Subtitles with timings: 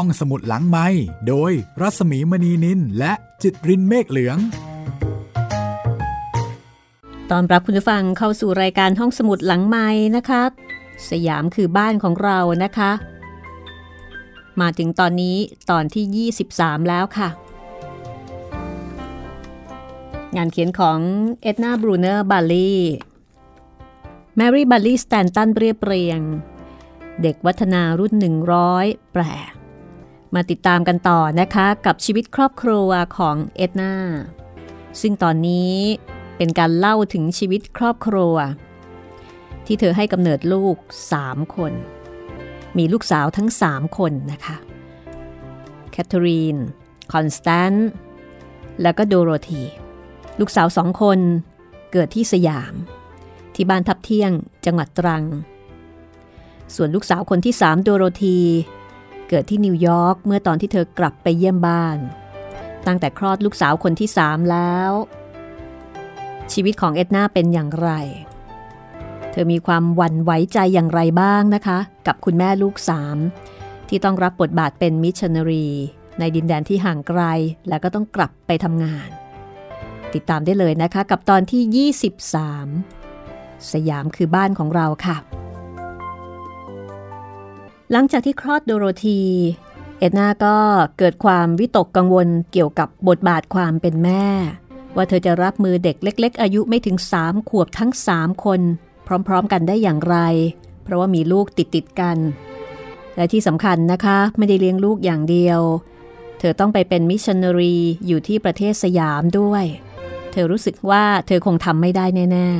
[0.00, 0.86] ห้องสมุดหลังไมค์
[1.28, 4.38] โดยรัศมีมณีนิลและจิตรินเมฆเหลือง
[7.30, 9.86] ต้อนรับคุณผู้ฟังเข้าสู่รายการห้องสมุดหลังไมค์
[10.16, 10.42] นะคะ
[11.10, 12.90] สยามคือบ้านของเรานะคะ
[14.60, 15.36] มาถึงตอนนี้
[15.70, 17.28] ตอนที่ 23 แล้วค่ะ
[20.36, 20.98] งานเขียนของ
[21.42, 22.74] เอ็ดนาบรูเนอร์บัลค์ลีย์
[24.36, 26.20] แมรี่บัลค์ลีย์สแตนตันเรียบเรียง
[27.22, 28.12] เด็กวัฒนารุ่น
[28.62, 29.24] 100 แปล
[30.34, 33.94] มาติดตามกันต่อนะคะกับชีวิตครอบครัวของเอ็ดนา
[35.00, 35.74] ซึ่งตอนนี้
[36.36, 38.34] เป็นการเล่าถึงชีวิตครอบครัว
[39.66, 40.76] ที่เธอให้กำเนิดลูก
[41.16, 41.72] 3 คน
[42.78, 44.56] มีลูกสาวทั้ง 3 คนนะคะ
[45.90, 46.56] แคทเธอรีน
[47.12, 47.90] คอนสแตนต์
[48.82, 49.62] แล้วก็โดโรธี
[50.40, 51.18] ลูกสาวสองคน
[51.92, 52.74] เกิดที่สยาม
[53.54, 54.32] ที่บ้านทับเที่ยง
[54.66, 55.24] จังหวัดตรัง
[56.74, 58.38] ส่วนลูกสาวคนที่สามโดโรธี
[59.28, 61.98] เกิดที่นิวยอร์กเมื่อตอนที่เธอกลับไปเยี่ยมบ้าน
[62.86, 64.92] ตั้งแต่คลอดลูกสาวคนที่สามแล้ว
[66.52, 67.90] ชีวิตของเอ็ดนาเป็นอย่างไร
[69.30, 73.16] เธอมีความหวั่นไหวใจอย่างไรบ้างนะคะ กับคุณแม่ลูกสาม
[73.88, 75.68] ที่ต้องรับบทบาทเป็นมิชชันนารี
[76.18, 77.22] ในดินแดนที่ห่างไกล
[77.68, 79.08] แล้วก็ต้องกลับไปทำงาน
[80.14, 81.90] ติดตามได้เลยนะคะกับตอนที่
[83.12, 85.16] 23 สยามคือบ้านของเราค่ะ
[87.92, 89.20] หลังจากที่คลอดโดโรธี
[89.98, 90.56] เอ็ดนาก็
[90.98, 94.26] เกิดความวิตกกังวลเกี่ยวกับบทบาทความเป็นแม่
[94.96, 98.60] ว่าเธอจะรับมือเด็กเล็ก ๆ อายุไม่ถึง3ขวบทั้ง3คน
[99.26, 100.16] พร้อมๆกันได้อย่างไร
[100.82, 102.18] เพราะว่ามีลูกติดๆกัน
[103.16, 105.60] และที่สำคัญนะคะไม่ได้เลี้ยงลูกอย่างเดียว
[106.38, 109.64] เธอต้องไปเป็นมิชชันนารีอยู่ที่ประเทศสยามด้วย
[110.32, 112.50] เธอรู้สึกว่าเธอคงทำไม่ได้แน่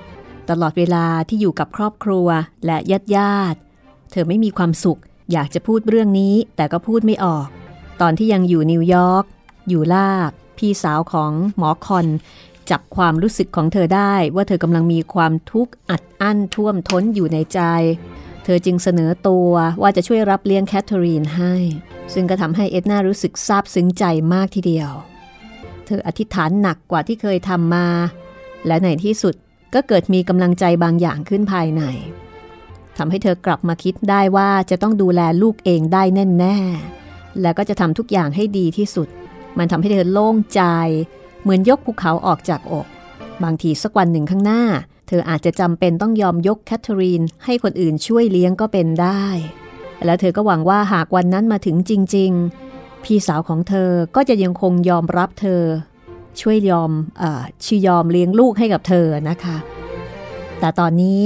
[0.00, 2.28] ๆ ตลอดเวลาที่อยู่กับครอบครัว
[2.66, 3.58] และญาติญาติ
[4.10, 5.00] เธอไม่มีความสุข
[5.32, 7.46] อยากจะพูดเรื่องนี้แต่ก็พูดไม่ออก
[8.00, 9.24] ตอนที่ยังอยู่นิวยอร์ก
[9.68, 12.06] อยู่ลาบ พี่สาวของหมอคอน
[12.70, 17.60] จับความรู้สึกของเธอได้ว่าเธอกำลังมีความทุกข์อัดอั้นท่วมท้นอยู่ในใจ
[18.44, 19.50] เธอจึงเสนอตัว
[19.82, 21.54] ว่าจะช่วยรับเลี้ยงแคทเธอรีนให้
[22.12, 24.90] ซึ่งก็ทำให้เอ็ดนารู้สึกซาบซึ้งใจมากทีเดียว
[25.86, 27.88] เธออธิษฐานหนักกว่าที่เคยทำมา
[28.66, 29.34] และในที่สุด
[29.74, 31.82] ก็เกิดมีกำลังใจบางอย่างขึ้นภายใน
[32.96, 36.58] ทำให้เธอกลับมาคิดได้ว่าจะต้องดูแลลูกเองได้แน่แน่
[37.42, 39.08] แล้วก็จะทำทุกอย่างให้ดีที่สุด
[39.58, 40.62] มันทำให้เธอโล่งใจ
[41.42, 42.86] เหมือนยกภูเขาออกจากอก
[43.42, 44.62] บางทีสักวันหนึ่งข้างหน้า
[45.08, 49.24] เธออาจจะจำเป็นต้องยอมยกแคทเธอรีนให้คนอื่นช่วยเลี้ยงก็เป็นได้
[50.04, 52.30] แล้วเธอก็หวังว่าหากวันนั้นมาถึงจริง
[52.68, 55.62] ๆ พี่สาวของเธอก็จะยังคงยอมรับเธอ
[56.40, 56.90] ช่วยยอม
[57.22, 57.24] อ
[57.64, 59.56] ชียอมเลี้ยงลูกให้กับเธอนะคะ
[60.60, 61.22] แต่ตอนนี้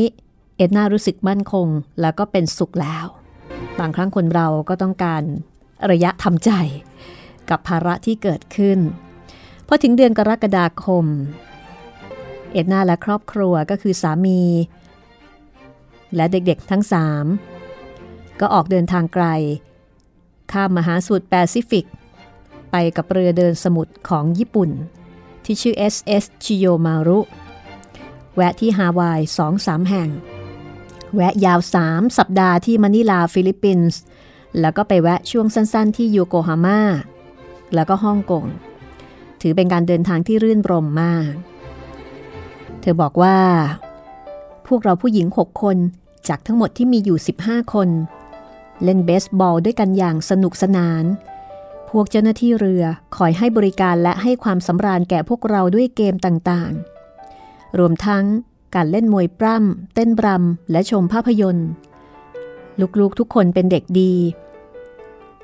[0.60, 1.66] เอ็ดนารู้สึกมั่นคง
[2.00, 3.06] แล้วก็เป็นสุขแล้ว
[3.78, 5.22] บางครั้งคนเราก็ต้องการ
[5.90, 6.50] ระยะทำใจ
[7.50, 8.78] กับภาระที่เกิดขึ้น
[9.66, 11.04] พอถึงเดือนกรกฎาคม
[12.52, 14.42] เอ็ดนาและครอบครัวก็คือสามี
[16.16, 17.24] และเด็กๆทั้งสาม
[18.40, 19.26] ก็ออกเดินทางไกล
[20.52, 21.86] ข้ามมหาสมุทรแปซิฟิก
[22.70, 24.70] ไปกับเรือเดินสมุทรของญี่ปุ่น
[25.44, 27.18] ที่ชื่อ SS ชิโยมารุ
[28.34, 30.10] แวะที่ฮาวายสองสามแห่ง
[31.14, 33.98] แวะยาว 3 สัปดาห์ที่มะนิลาฟิลิปปินส์
[34.60, 36.80] แล้วก็ไปแวะช่วงสั้นๆ ที่โยโกฮาม่า
[37.74, 38.44] แล้วก็ฮ่องกง
[39.40, 41.32] ถือเป็นการเดินทางที่รื่นรมมาก
[42.80, 43.38] เธอบอกว่า
[44.66, 45.76] พวกเราผู้หญิง 6 คน
[46.28, 47.88] จากทั้งหมดที่มีอยู่ 15 คน
[48.84, 51.04] เล่นเบสบอลด้วยกันอย่างสนุกสนาน
[51.90, 52.84] พวกเจ้าหน้าที่เรือ
[53.16, 58.24] คอยให้บริการและให้ความสำราญแก่พวกเราด้วยเกมต่างๆ รวมทั้ง
[58.74, 61.68] การเล่นมวยปล้ำ เต้นบรำ และชมภาพยนตร์
[63.00, 64.14] ลูกๆทุกคนเป็นเด็กดี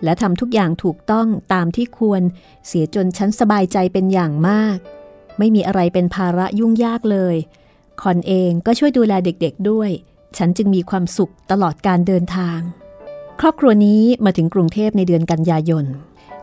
[0.04, 2.22] และทำทุกอย่างถูกต้องตามที่ควร
[2.66, 4.78] เสียจนฉันสบายใจเป็นอย่างมาก
[5.38, 7.36] ไม่มีอะไรเป็นภาระยุ่งยากเลย
[8.00, 9.90] คอนเองก็ช่วยดูแลเด็กๆด้วย
[10.38, 12.58] ฉันจึงมีความสุขตลอดการเดินทาง
[13.40, 15.84] ครอบครัวนี้มาถึงกรุงเทพในเดือนกันยายน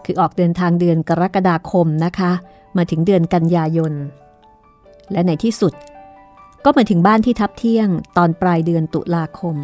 [0.05, 2.31] คือออกเดินทางเดือนกรกฎาคมนะคะ
[2.77, 3.93] มาถึงเดือนกันยายน
[5.11, 5.73] และในที่สุด
[6.65, 9.57] ก็มาถึงบ้านที่ทับเที่ยงตอนปลายเดือนตุลาคม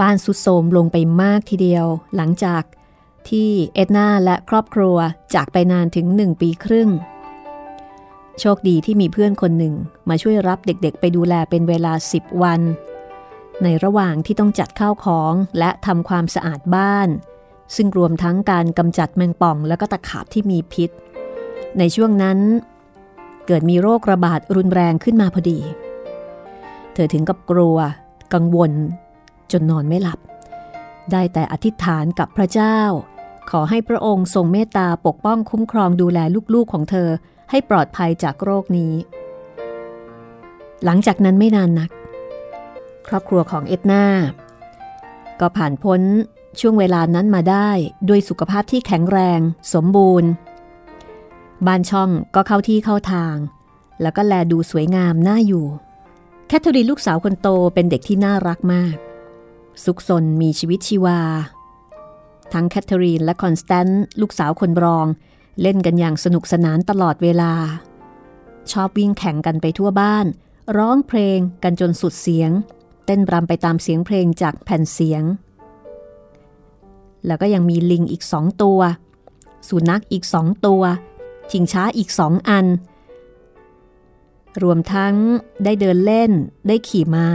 [0.00, 1.86] บ้านสุดโทมลงไปมากทีเดียว
[2.16, 2.62] หลังจาก
[3.28, 4.96] ที่เอ็ดนาและครอบครัว
[5.34, 6.90] จากไปนานถึงหนึ่งปีครึ่ง
[8.40, 9.74] โชคดีที่มีเพื่อนคนหนึ่ง
[10.08, 12.60] มาช่วยรับเด็กๆ ไปดูแลเป็นเวลา 10 วัน
[13.62, 17.08] ในระหว่างที่ต้องจัดข้าวของและทำความสะอาดบ้าน
[17.76, 20.90] ซึ่งรวมทั้งการกำจัดแมงป่องและก็ตะขาบที่มีพิษ
[21.78, 22.38] ในช่วงนั้น
[23.46, 25.58] เกิดมีโรคระบาดรุนแรงขึ้นมาพอดี
[26.94, 27.76] เธอถึงกับกลัว
[28.34, 28.72] กังวล
[29.52, 30.18] จนนอนไม่หลับ
[31.12, 32.78] ได้แต่อธิษฐานกับพระเจ้า
[33.50, 36.18] ขอให้พระองค์ทรงเมตตาปกป้องคุ้มครองดูแล
[36.54, 37.08] ลูกๆของเธอ
[37.50, 38.92] ให้ปลอดภัยจากโรคนี้
[40.84, 41.90] หลังจากนั้นไม่นานนัก
[43.06, 44.04] ครอบครัวของเอ็ดนา
[45.40, 46.00] ก็ผ่านพ้น
[46.60, 47.70] ช่วงเวลานั้นมาได้
[48.08, 49.40] ด้วยสุขภาพที่แข็งแรง
[49.74, 50.30] สมบูรณ์
[51.66, 53.36] บ้านช่องก็เข้าที่เข้าทาง
[54.02, 55.66] แล้วก็แลดูสวยงามน่าอยู่
[56.48, 58.96] แคทเธอรีนลูกสาวคนโตเป็นเด็กที่น่ารักมาก
[59.84, 61.20] ซุกซนมีชีวิตชีวา
[62.52, 65.06] ทั้งแคทเธอรีนและคอนสแตนต์ลูกสาวคนรอง
[65.62, 67.52] เล่นกันอย่างสนุกสนานตลอดเวลา
[68.72, 70.26] ชอบวิ่งแข่งกันไปทั่วบ้าน
[70.76, 72.50] ร้องเพลงกันจนสุดเสียง
[73.06, 75.22] เต้นรำไปตามเสียงเพลงจากแผ่นเสียง
[77.26, 78.80] แล้วก็ยังมีลิงอีกสองตัว
[79.68, 80.82] สุนัขอีกสองตัว
[81.50, 82.66] ชิงช้าอีกสองอัน
[84.62, 85.14] รวมทั้ง
[85.64, 86.32] ได้เดินเล่น
[86.68, 87.28] ได้ขี่ม้า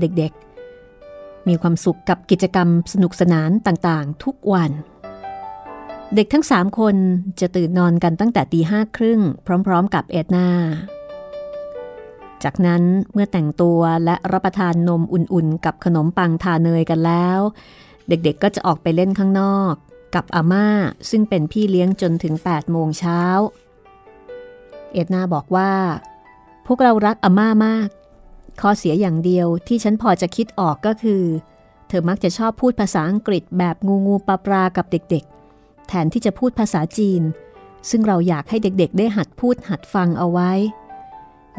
[0.00, 4.70] เด็กๆ มีความสุขกับกิจกรรมสนุกสนานต่างๆ ทุกวัน
[6.14, 6.96] เด็กทั้งสามคน
[7.40, 9.20] จะตื่นนอนกันตั้งแต่ตีห้าครึ่ง
[9.66, 10.48] พร้อมๆ กับเอ็ดนา
[12.44, 12.82] จากนั้น
[13.12, 17.38] เมื่อแต่งตัวและรับประทานนมอุ่นๆ กับขนมปังทาเนยกันแล้ว
[18.08, 19.74] เด็กๆก็จะออกไปเล่นข้างนอก
[20.14, 20.68] กับอาม่า
[21.10, 23.22] ซึ่งเป็นพี่เลี้ยงจนถึง 8 โมงเช้า
[24.92, 25.72] เอ็ดนาบอกว่า
[26.66, 27.88] พวกเรารักอาม่ามาก
[28.60, 31.22] ข้อเสียอย่างเดียวที่ฉันพอจะคิดออกก็คือ
[31.88, 37.22] เธอมักจะชอบพูดภาษาอังกฤษแบบงูงูปลาปลากับเด็กๆ แทนที่จะพูดภาษาจีน
[37.90, 40.52] ซึ่งเราอยากให้เด็กๆ ได้หัดพูดหัดฟังเอาไว้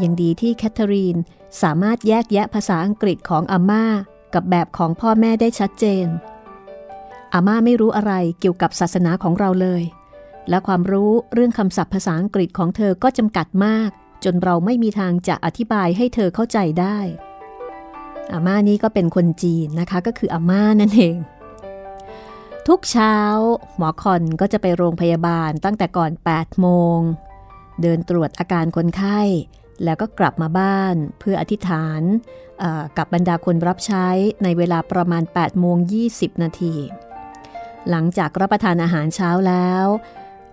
[0.04, 1.18] ยังดีที่แคทเธอรีน
[1.62, 3.86] สามารถแยกแยะภาษาอังกฤษของอาม่า
[4.34, 6.06] กับแบบของพ่อแม่ได้ชัดเจน
[7.34, 9.84] อาม่าไม่รู้อะไรเกี่ยวกับศาสนาของเราเลย
[10.50, 13.90] และความรู้เรื่องคำศัพท์ภาษาอังกฤษของเธอก็จำกัดมาก
[14.24, 16.98] จนเราไม่มีทางจะอธิบายให้เธอเข้าใจได้
[18.32, 21.18] อาม่านี้ก็เป็นคนจีนนะคะก็คืออาม่านั่นเอง
[22.68, 23.16] ทุกเช้า
[23.78, 27.00] หมอคอนก็จะไปโรงพยาบาลตั้งแต่ก่อน 8 โมง
[27.82, 29.22] เดินตรวจอาการคนไข้
[29.84, 32.02] แล้วก็กลับมาบ้านเพื่ออธิษฐาน
[32.98, 34.08] กับบรรดาคนรับใช้
[34.44, 35.78] ในเวลาประมาณ 8 โมง
[36.10, 36.76] 20 นาที
[37.90, 39.86] หลังจากรับประทานอาหารเช้าแล้ว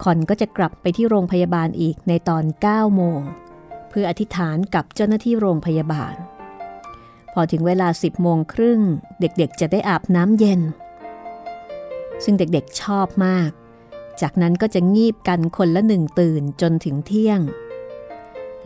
[0.02, 3.20] คอนก็จะกลับไปที่โรงพยาบาลอีกในตอน 9 โมง
[3.88, 6.14] เพื่ออธิษฐานกับเจ้าหน้าที่โรงพยาบาล
[7.32, 8.80] พอถึงเวลา 10 โมงครึ่ง
[9.20, 10.60] เด็กๆ จะได้อาบน้ำเย็น
[12.24, 13.50] ซึ่งเด็กๆชอบมาก
[14.20, 17.40] จากนั้นก็จะงีบกันคนละหนึ่งตื่นจนถึงเที่ยง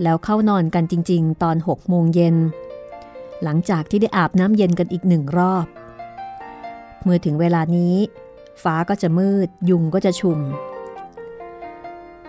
[0.02, 2.37] แล้วเข้านอนกันจริง ๆ ตอน 6 โมงเย็น
[3.43, 5.66] หลังจากที่ได้อาบน้ำเย็นกันอีกหนึ่งรอบ
[7.02, 7.96] เมื่อถึงเวลานี้
[8.62, 10.39] ฟ้าก็จะมืด ยุงก็จะชุม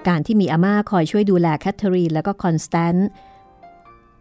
[0.07, 3.07] การที่มีอาม่าคอยช่วยดูแลแคทเธอรีนแล้วก็คอนสแตนต์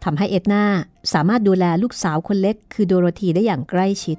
[0.04, 0.64] ทำให้เอ็ดนา
[1.12, 4.18] สามารถดูแลลูกสาวคนเล็ก คือโดโรธีได้อย่างใกล้ชิด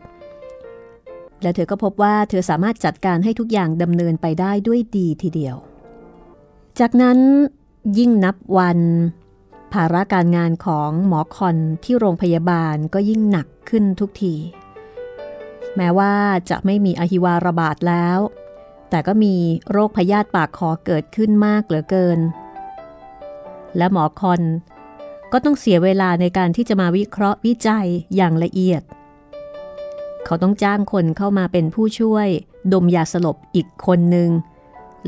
[1.42, 5.56] และเธอก็พบว่าเธอสามารถจัดการให้ทุกอย่างดำเนินไปได้ด้วยดีทีเดียว
[6.80, 7.18] จากนั้น
[7.98, 8.80] ยิ่งนับวัน
[9.74, 14.34] ภาระการงานของหมอคอนที่โรงพยาบาลก็ยิ่งหนักขึ้นทุกที
[15.78, 16.14] แม้ว่า
[16.50, 18.20] จะไม่มีอหิวาระบาดแล้ว
[18.90, 19.36] แต่ก็มี
[19.72, 22.20] โรคพยาธิปากคอเกิดขึ้นมากเหลือเกิน
[23.78, 24.42] และหมอคอน
[25.32, 28.82] ก็ต้องเสียเวลาในการที่จะมาวิเคราะห์วิจัยอย่างละเอียด
[30.26, 32.28] เขาต้องจ้างคนเข้ามาเป็นผู้ช่วย
[32.74, 34.30] ดมยาสลบอีกคนหนึ่ง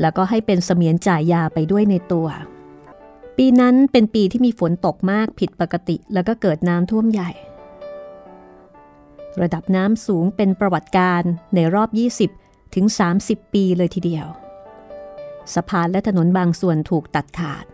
[0.00, 2.28] แล้วก็ให้เป็นเสมียนจ่ายยาไปด้วยในตัว
[3.36, 7.30] ปีนั้นเป็นปีที่มีฝนตกมากผิดปกติ แล้วก็เกิดน้ำท่วมใหญ่
[9.40, 11.22] ระดับน้ำสูงเป็นประวัติการ
[11.54, 11.90] ในรอบ
[12.32, 12.86] 20 ถึง
[13.18, 14.26] 30 ปีเลยทีเดียว
[15.54, 17.64] สะพานและถนนบางส่วนถูกตัดขาด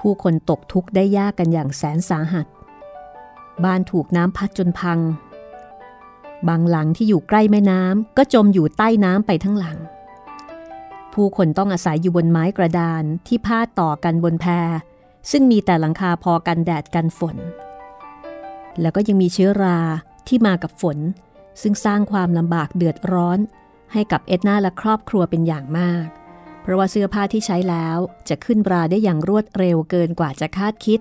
[0.00, 2.46] ผู้คนตกทุกข์ได้ยากกันอย่างแสนสาหัส
[3.64, 4.98] บ้านถูกน้ำพัดจนพัง
[6.48, 9.78] บางหลังที่อยู่ใกล้แม่น้ำก็จมอยู่ใต้น้ำไปทั้งหลัง
[11.12, 14.46] ผู้คนต้องอาศัยอยู่บนไม้กระดานที่พาดต่อกันบนแพ
[15.30, 17.36] ซึ่งมีแต่หลังคาพอกันแดดกันฝน
[18.80, 19.78] แล้วก็ยังมีเชื้อรา
[20.28, 20.98] ที่มากับฝน
[21.62, 23.38] ซึ่งสร้างความลำบากเดือดร้อน
[23.92, 26.06] ให้กับเอ็ดนาและครอบครัวเป็นอย่างมาก
[26.62, 27.96] เพราะว่าเสื้อผ้าที่ใช้แล้ว
[28.28, 31.00] จะขึ้นราได้อย่างรวดเร็วเกินกว่าจะคาดคิด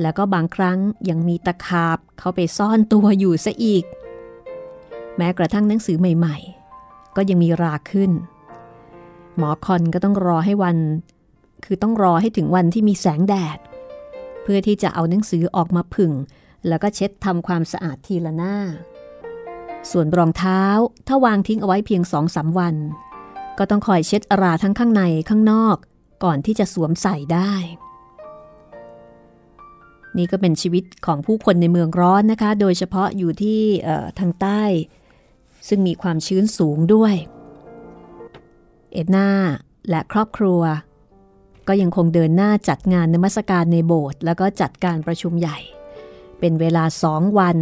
[0.00, 0.78] แล้วก็บางครั้ง
[1.08, 3.84] ยังมีตะขาบเข้าไปซ่อนตัวอยู่ซะอีก
[5.16, 6.36] แม้กระทั่งหนังสือใหม่
[6.76, 8.10] ๆ ก็ยังมีราขึ้น
[9.36, 10.78] หมอคอนก็ต้องรอให้วัน
[11.64, 13.58] คือต้องรอให้ถึงวันที่มีแสงแดด
[14.42, 16.12] เพื่อที่จะเอาหนังสือออกมาผึ่ง
[16.68, 18.56] แล้วก็เช็ดทำความสะอาดทีละหน้า
[19.90, 20.62] ส่วนรองเท้า
[21.08, 22.74] ถ้าวางทิ้งเอาไว้เพียงสองสาวัน
[23.58, 25.76] ก็ต้องคอยเช็ดราทั้งข้างในข้างนอก
[26.24, 27.54] ก่อนที่จะสวมใส่ได้
[30.16, 33.60] นี่ก็เป็นชีวิตของผู้คนในเมืองร้อนนะคะ โดยเฉพาะอยู่ที่
[34.18, 34.62] ทางใต้
[35.68, 37.14] ซึ่งมีความชื้นสูงด้วย
[38.92, 39.28] เอ็ดนา
[39.88, 40.60] และครอบครัว
[41.68, 45.58] ก็ยังคงเดินหน้าจัดงานนมัสการในโบสถ์แล้วก็จัดการประชุมใหญ่
[46.44, 47.56] เป็นเวลาสองวัน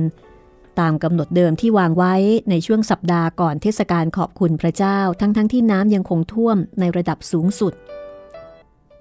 [0.80, 2.14] ตามกำหนดเดิมที่วางไว้
[2.50, 7.72] ในช่วงสัปดาห์ก่อนเทศกาลขอบคุณพระเจ้า ทั้งๆทที่น้ำยังคงท่วมในระดับสูงสุด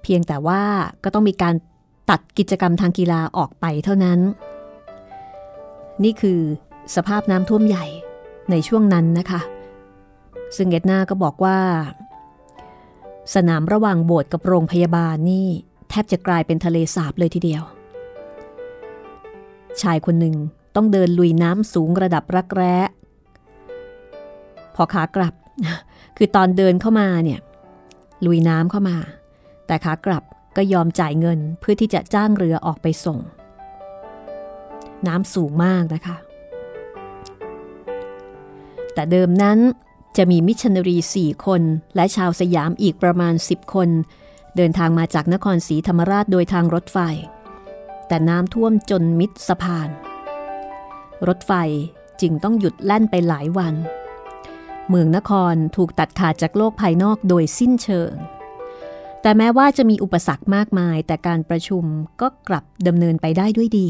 [0.02, 0.62] เพียงแต่ว่า
[1.04, 1.54] ก็ต้องมีการ
[2.10, 4.20] ตัดกิจกรรมทางกีฬาออกไปเท่านั้น
[6.04, 6.40] นี่คือ
[6.94, 7.86] สภาพน้ำท่วมใหญ่
[8.50, 9.40] ในช่วงนั้นนะคะ
[10.56, 11.58] ซึ่งเอ็ดนาก็บอกว่า
[13.34, 15.48] สนามระหว่างโบสถ์กับโรงพยาบาลนี่
[15.88, 17.64] แทบจะกลายเป็นทะเลสาบเลยทีเดียว
[19.80, 20.36] ชายคนหนึ่ง
[20.76, 22.76] ต้องเดินลุยน้ำสูงระดับรักแร้
[24.74, 25.34] พอขากลับ
[26.16, 27.40] คือตอนเดินเข้ามาเนี่ย
[28.26, 28.96] ลุยน้ำเข้ามา
[29.66, 30.22] แต่ขากลับ
[30.56, 33.18] ก็ยอมจ่ายเงินเพื่อที่จะจ้างเรือออกไปส่ง
[35.06, 36.16] น้ำสูงมากนะคะ
[38.94, 39.58] แต่เดิมนั้น
[40.16, 41.62] จะมีมิชชันนารีสี่คน
[41.96, 43.88] และชาวสยามอีกประมาณ 10 คน
[44.56, 46.98] เดินทางมาจากนครศรีธรรมราชโดยทางรถไฟ
[48.12, 49.88] แต่น้ำท่วมจนมิดสะพาน
[51.28, 51.52] รถไฟ
[52.20, 53.74] จึงต้องหยุดแล่นไปหลายวัน
[54.88, 58.12] เมืองนครถูกตัดขาดจากโลกภายนอกโดยสิ้นเชิง
[59.22, 61.84] แต่แม้ว่าจะมีอุปสรรคมากมาย แต่การประชุม
[62.20, 63.88] ก็กลับดำเนินไปได้ด้วยดี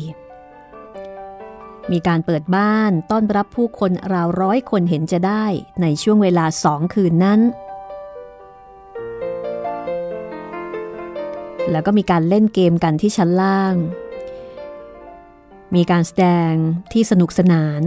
[1.93, 5.45] มีการเปิดบ้านต้อนรับผู้คนราวร้อยคนเห็นจะได้
[5.83, 7.41] ในช่วงเวลาสองคืนนั้น
[11.71, 13.77] แล้วก็มีการเล่นเกมกันที่ชั้นล่าง
[15.77, 16.53] มีการแสดง
[16.93, 17.83] ที่สนุกสนาน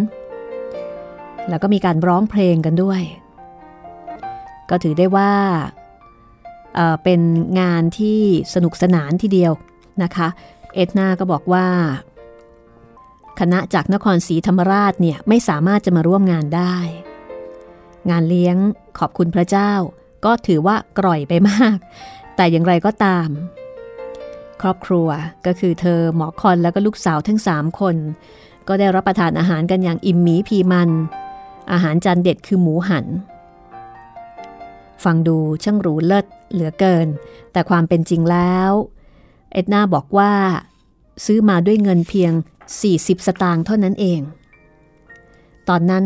[1.49, 3.01] แล้วก็มีการร้องเพลงกันด้วย
[4.69, 5.33] ก็ถือได้ว่า
[7.03, 7.21] เป็น
[7.59, 8.19] งานที่
[8.53, 9.53] สนุกสนานทีเดียว
[10.03, 10.27] นะคะ
[10.75, 11.67] เอ็ดนาก็บอกว่า
[13.39, 16.75] คณะจากนครศรีธรรมราชเนี่ยไม่สามารถจะมาร่วมงานได้
[18.09, 18.55] งานเลี้ยง
[18.99, 19.71] ขอบคุณพระเจ้า
[20.25, 21.77] ก็ถือว่ากร่อยไปมาก
[22.35, 23.27] แต่อย่างไรก็ตาม
[24.61, 25.07] ครอบครัว
[25.45, 27.95] ก็คือเธอหมอคอนแล้วก็ลูกสาวทั้งสามคน
[28.67, 30.89] ก็ได้รับประทานอาหารกันอย่างอิ่มหมีพีมัน
[31.71, 33.05] อาหารจานเด็ดคือหมูหัน
[35.03, 37.07] ฟังดูช่างหรูเลิศเหลือเกิน
[37.51, 38.71] แต่ความเป็นจริงแล้ว
[39.53, 40.33] เอ็ดนาบอกว่า
[41.25, 42.31] ซื้อมาด้วยเงินเพียง
[42.79, 44.19] 40 สตางค์เท่านั้นเอง
[45.69, 46.05] ตอนนั้น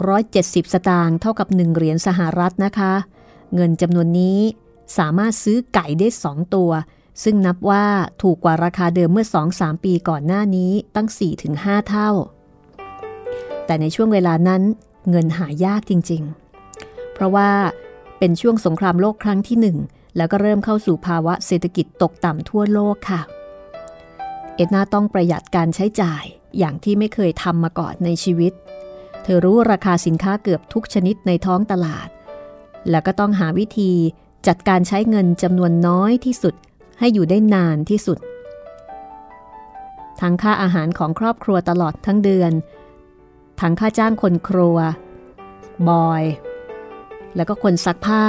[0.00, 2.92] 270 สตางค์เท่ากับ 1 เหรียญสหรัฐนะคะ
[3.54, 4.38] เงินจำนวนนี้
[4.98, 6.70] สามารถซื้อไก่ได้ 2 ตัว
[7.22, 7.84] ซึ่งนับว่า
[8.22, 11.08] ถูกกว่าราคาเดิมเมื่อ 2-3 ปีก่อนหน้านี้ตั้ง
[11.48, 12.10] 4-5 เท่า
[13.66, 14.62] แต่ในช่วงเวลานั้น
[15.10, 16.22] เงินหายากจริง
[16.68, 17.50] ๆ เพราะว่า
[18.18, 19.78] เป็นช่วงสงครามโลกครั้งที่หนึ่ง
[20.16, 23.20] แล้วก็เริ่มเข้าสู่ภาวะเศรษฐกิจตกต่ำทั่วโลกค่ะ
[24.56, 26.22] เอ็ดนาต้องประหยัดการใช้จ่าย
[26.58, 28.52] อย่างที่ไม่เคยทำมาก่อนในชีวิต
[29.22, 32.08] เธอรู้ราคาสินค้าเกือบทุกชนิดในท้องตลาด
[32.90, 33.92] แล้วก็ต้องหาวิธี
[34.46, 36.54] จัดการใช้เงินจำนวนน้อยที่สุด
[36.98, 38.18] ให้อยู่ได้นานที่สุด
[40.20, 42.52] ทั้งค่าอาหารของครอบครัวตลอดทั้งเดือน
[43.60, 44.76] ทั้งค่าจ้างคนครัว
[45.88, 46.24] บอย
[47.36, 48.24] แล้วก็คนซักผ้า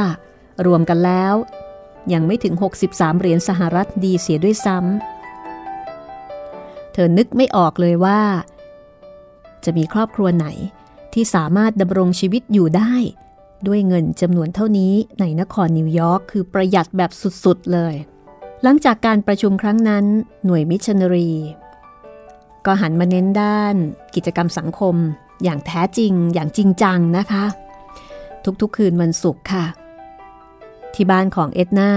[0.66, 1.34] รวมกันแล้ว
[2.14, 2.54] ยังไม่ถึง
[2.88, 8.22] 63 เหรียญสหรัฐดีเสียด้วยซ้ำ เธอนึกไม่ออกเลยว่า
[9.66, 10.48] จะมีครอบครัวไหน
[11.14, 12.94] ที่สามารถดำรงชีวิตอยู่ได้
[13.68, 17.12] ด้วยเงินจำนวนเท่านี้ในนครนิวยอร์กคือประหยัดแบบ
[17.44, 17.94] สุด ๆ เลย
[18.64, 20.06] หลังจากการประชุมครั้งนั้น
[20.46, 21.32] หน่วยมิชชันนารี
[22.66, 23.76] ก็หันมาเน้นด้าน
[24.16, 24.96] กิจกรรมสังคม
[25.44, 27.46] อย่างแท้จริงอย่างจริงจังนะคะ
[28.62, 29.66] ทุกๆคืนวันศุกร์ค่ะ
[30.94, 31.92] ที่บ้านของเอ็ดนา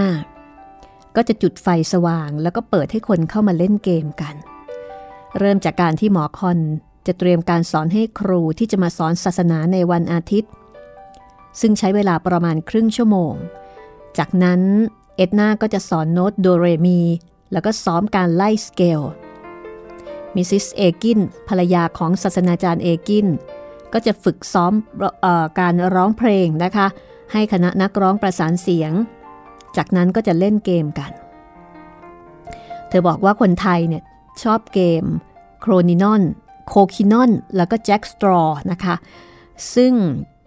[1.16, 4.34] ก็จะจุดไฟสว่างแล้วก็เปิดให้คนเข้ามาเล่นเกมกัน
[5.38, 6.58] เริ่มจากการที่หมอคอน
[7.06, 10.50] จะเตรียมการสอนให้ครูที่จะมาสอนศาสนาในวันอาทิตย์
[11.60, 13.34] ซึ่งใช้เวลาประมาณครึ่งชั่วโมง
[14.18, 14.60] จากนั้น
[15.20, 17.00] เอ็ดนาก็จะสอนโน้ตโดเรมี
[17.52, 19.00] แล้วก็ซ้อมการไล่สเกล
[20.34, 23.26] มิสซิสเอกินภรรยาของศาสนาจารย์เอกิน
[23.92, 24.72] ก็จะฝึกซ้อม
[25.24, 26.86] ออการร้องเพลงนะคะ
[27.32, 28.92] ให้คณะนักร้องประสานเสียง
[29.76, 31.10] จากนั้นก็จะเล่นเกมกัน
[32.88, 34.02] เธอบอกว่าคนไทยเนี่ย
[34.42, 35.04] ชอบเกม
[35.60, 38.94] crokinole crokinole แล้วก็ jackstraw นะคะ
[39.74, 39.92] ซึ่ง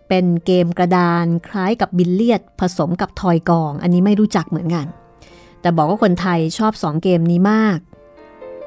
[0.08, 4.86] เป็นเกมกระดานคล้ายกับบิลเลียดผสมกับทอยกอง อันนี้ไม่รู้จักเหมือนกัน
[5.62, 7.78] แต่บอกว่าคนไทยชอบสองเกมนี้มาก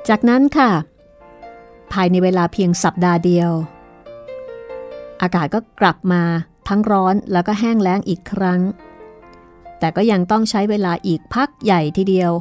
[0.09, 0.71] จากนั้นค่ะ
[1.93, 3.50] ภายในเวลาเพียงสัปดาห์เดียว
[5.23, 6.23] อากาศก็กลับมา
[6.69, 8.61] ทั้งร้อนแล้วก็แห้งแล้งอีกครั้ง
[9.78, 12.33] แต่ก็ยังต้องใช้เวลาอีกพักใหญ่ทีเดียว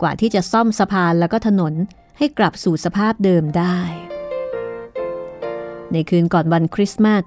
[0.00, 1.74] กว่าที่จะซ่อมสะพานแล้วก็ถนน
[2.18, 3.78] ให้กลับสู่สภาพเดิมได้
[5.92, 7.22] ในคืนก่อนวันคริสต์มาส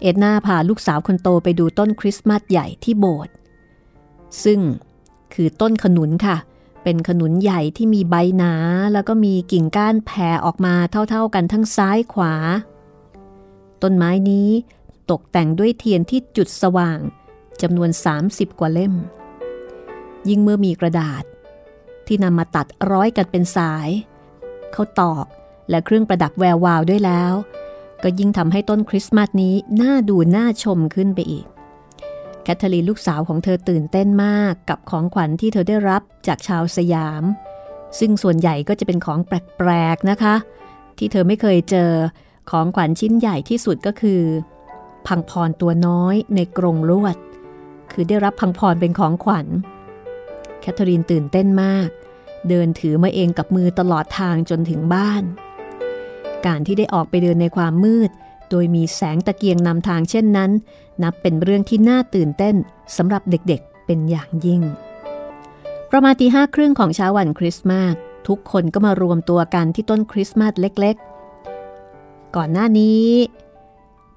[0.00, 3.34] เอ็ดนาพาลูกสาวคนโตไปดูต้นคริสต์มาสใหญ่ที่โบสถ์
[4.44, 4.60] ซึ่ง
[5.34, 6.36] คือต้นขนุนค่ะ
[6.82, 8.52] เป็นขนุนใหญ่ที่มีใบหนา
[8.92, 12.34] แล้วก็มีกิ่งก้านแผ่ออกมาเท่าๆกันทั้งซ้ายขวา
[13.82, 14.48] ต้นไม้นี้
[15.10, 16.98] ตกแต่งด้วยเทียนที่จุดสว่าง
[17.62, 17.90] จำนวน
[18.24, 18.94] 30 กว่าเล่ม
[20.28, 21.24] ยิ่งเมื่อมีกระดาษ
[22.06, 23.88] ที่นำมาตัดร้อยกันเป็นสาย
[24.72, 25.26] ข้าวตอก
[25.70, 27.32] และเครื่องประดับแวววาวด้วยแล้ว
[28.02, 31.46] ก็ยิ่งทำให้ต้นคริสต์มาสนี้น่าดูน่าชมขึ้นไปอีก
[32.42, 37.22] แคทเธอรีนลูกสาวของเธอตื่นเต้นมากกับของขวัญที่เธอได้รับจากชาวสยาม
[37.98, 40.34] ซึ่งส่วนใหญ่ก็จะเป็นของแปลกๆนะคะ
[40.98, 41.90] ที่เธอไม่เคยเจอ
[42.50, 44.22] ของขวัญชิ้นใหญ่ที่สุดก็คือ
[45.06, 47.16] พังพอนตัวน้อยในกรงลวด
[47.92, 49.46] คือได้รับพังพอนเป็นของขวัญ
[50.60, 51.88] แคทเธอรีนตื่นเต้นมาก
[52.48, 55.22] เดินถือมาเองกับมือตลอดทางจนถึงบ้าน
[56.46, 58.10] การที่ได้ออกไปเดินในความมืด
[58.50, 60.50] โดยมีแสงตะเกียงนำทางเช่นนั้น
[61.02, 62.54] นับเป็นเรื่องที่น่าตื่นเต้น
[62.96, 64.62] สำหรับเด็กๆเป็นอย่างยิ่ง
[65.90, 67.94] ประมาณตีห้าครึ่งของเช้าวันคริสต์มาส
[68.28, 73.06] ทุกคนก็มารวมตัวกันที่ต้นคริสต์มาสเล็กๆ ก่อนหน้านี้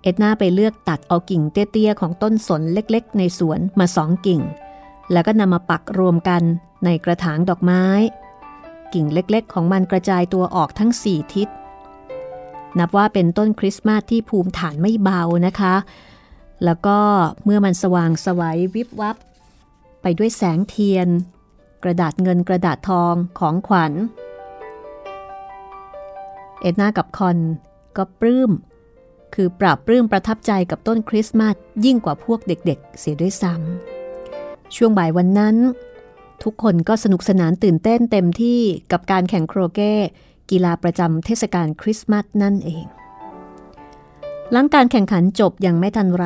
[0.01, 4.41] เอ็ดนาไปเลือกตัดเอากิ่งเตี้ยๆ ของต้นสนเล็กๆ ในสวนมาสองกิ่ง
[5.11, 6.41] แล้วก็นำมาปักรวมกัน
[6.85, 7.83] ในกระถางดอกไม้
[8.93, 11.47] กิ่งเล็กๆ ของมันกระจายตัวออกทั้งสี่ทิศ
[12.77, 15.75] นับว่าเป็นต้นคริสต์มาสที่ภูมิฐานไม่เบานะคะ
[16.65, 16.97] แล้วก็
[17.43, 19.17] เมื่อมันสว่างสวัยวิบวับ
[20.01, 21.07] ไปด้วยแสงเทียน
[21.83, 23.93] กระดาษเงินกระดาษทองของขวัญ
[26.61, 27.37] เอ็ดนากับคอน
[27.97, 28.51] ก็ปลื้ม
[29.33, 35.55] คือปราบปลื้มประทับใจกับต้นคริสต์มาสยิ่งกว่าพวกเด็กๆ เสียด้วยซ้ำช่วงบ่ายวันนั้น
[36.43, 38.59] ทุกคนก็สนุกสนานตื่นเต้นเต็มที่
[38.91, 39.95] กับการแข่งโครเก้
[40.51, 42.85] กีฬาประจำเทศกาลคริสต์มาสนั่นเอง
[44.51, 46.25] หลังการแข่งขันจบยังไม่ทันไร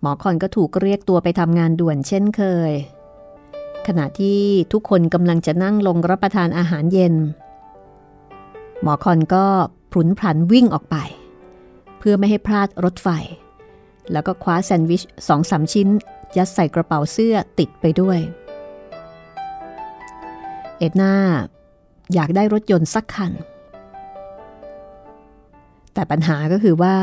[0.00, 2.72] หมอคอนก็ถูกเรียกตัวไปทำงานด่วนเช่นเคย
[3.86, 4.40] ขณะที่
[4.72, 7.14] ทุกคนกำลังจะนั่งลงรับประทานอาหารเย็น
[8.82, 9.46] หมอคอนก็
[9.90, 10.96] พลุนพลันวิ่งออกไป
[11.98, 13.08] เพื่อไม่ให้พลาดรถไฟ
[14.12, 15.88] แล้วก็คว้าแซนด์วิชสองสามชิ้น
[16.36, 18.18] ยัดใส่กระเป๋าเสื้อติดไปด้วย
[20.78, 21.14] เอ็ดนา
[22.14, 23.32] อยากได้รถยนต์สักคัน
[25.94, 26.96] แต่ปัญหาก็คือว่า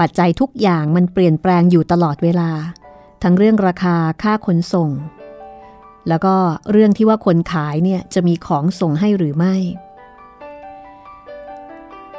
[0.00, 2.50] ปัจจัยทุกอย่างมันเปลี่ยนแปลงอยู่ตลอดเวลา
[3.22, 4.90] ทั้งเรื่องราคาค่าขนส่ง
[6.08, 6.34] แล้วก็
[6.72, 9.54] เรื่องที่ว่าคนขายเนี่ยจะมีของส่งให้หรือไม่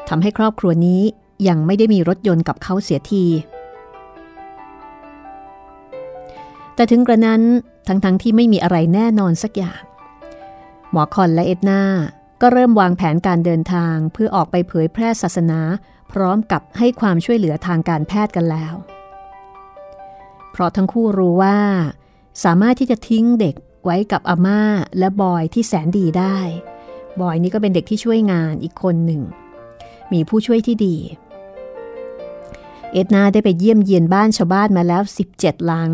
[0.09, 1.01] ทำให้ครอบครัวนี้
[1.47, 3.25] ยังไม่ได้มีรถยนต์กับเขาเสียที
[6.75, 7.41] แต่ถึงกระนั้น
[7.87, 9.81] ทั้งๆทที่ไม่มีอะไรแน่นอนสักอย่าง
[10.91, 11.81] หมอคอนและเอ็ดนา
[12.41, 15.59] ก็เริ่มวางแผนการเดินทางเพื่อออกไปเผยแพร่ศาสนา
[16.11, 18.73] พร้อมกับให้ความช่วยเหลือทางการแพทย์กันแล้ว
[20.51, 21.57] เพราะทั้งคู่รู้ว่า
[22.43, 24.61] สามารถที่จะทิ้งเด็กไว้กับอาม่า
[24.99, 26.37] และบอยที่แสนดีได้
[27.21, 29.21] บอยนี่ก็เป็นเด็กที่ช่วยงานอีกคนหนึ่ง
[30.11, 30.97] มีผู้ช่วยที่ดี
[32.93, 35.01] เอ็ดนาได้ไปเยี่ยมเยียนบ้านชาวบ้านมาแล้ว
[35.35, 35.91] 17 หลัง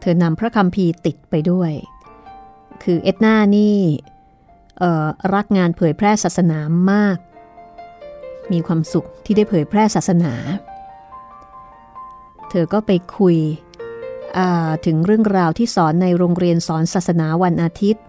[0.00, 1.72] เธอนำพระคำพีติดไปด้วย
[2.82, 3.78] คือเอ็ดนานี่
[5.34, 6.58] รักงานเผยแพร่ศาสนา
[6.90, 7.18] มาก
[8.52, 10.34] มีความสุขที่ได้เผยแพร่ศาสนา
[12.50, 13.38] เธอก็ไปคุย
[14.86, 18.02] ถึงเรื่องราวที่สอนในโรงเรียนสอนศาสนาวันอาทิตย์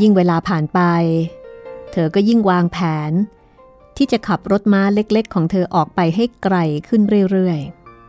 [0.00, 0.80] ยิ่งเวลาผ่านไป
[1.92, 2.78] เธอก็ยิ่งวางแผ
[3.10, 3.12] น
[3.96, 6.56] ที่จะขับรถม้าเล็กๆ ของเธอออกไปให้ไกล
[6.88, 7.60] ขึ้นเรื่อย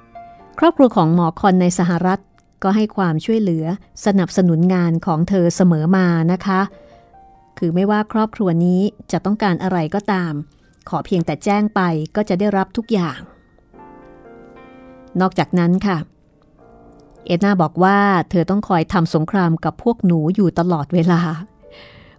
[0.06, 2.20] ๆ ครอบครัวของหมอคอนในสหรัฐ
[2.63, 3.65] ก็ให้ความช่วยเหลือ
[4.06, 6.62] สนับสนุนงานของเธอเสมอมานะคะ
[7.58, 10.34] คือไม่ว่าครอบครัวนี้จะต้องการอะไรก็ตาม
[10.89, 11.82] ขอเพียงแต่แจ้งไป
[12.15, 13.19] ก็จะได้รับทุกอย่าง
[15.19, 15.97] นอกจากนั้นค่ะ
[17.26, 17.97] เอ็ดนาบอกว่า
[18.30, 21.21] เธอต้องคอยทำสงครามกับพวกหนูอยู่ตลอดเวลา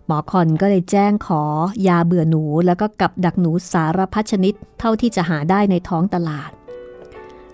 [0.06, 1.42] หมอคอนก็เลยแจ้งขอ
[1.88, 6.50] ยาเบื่อหนูแล้วก็กับดักหนูสารพัดชนิดเท่าที่จะหาได้ในท้องตลาด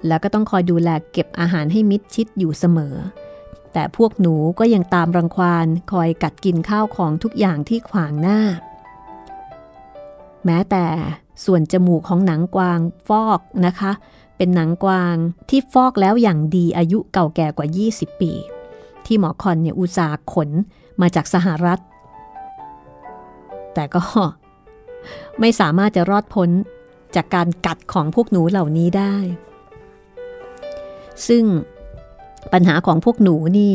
[0.07, 2.97] แล้วก็ต้องคอยดูแลเก็บอาหารให้มิดชิดอยู่เสมอ
[3.73, 8.41] แต่พวกหนูก็ยังตามรังควานคอยกัดกินข้าวของทุกอย่างที่ขวางหน้า
[10.45, 10.87] แม้แต่
[11.45, 13.93] ส่วนจมูกของหนังกวางฟอกนะคะ
[14.37, 15.15] เป็นหนังกวาง
[15.51, 18.33] ที่ฟอกแล้วอย่างดีอายุเก่าแก่กว่า 20 ปี
[19.07, 20.51] ที่หมอคอนเนี่ยอุตสาห์ขน
[21.01, 21.81] มาจากสหรัฐ
[23.75, 24.03] แต่ก็
[25.41, 26.51] ไม่สามารถจะรอดพ้น
[27.17, 29.17] จากการกัดของพวกหนูเหล่านี้ได้
[31.29, 31.45] ซึ่ง
[32.53, 33.73] ปัญหาของพวกหนูนี่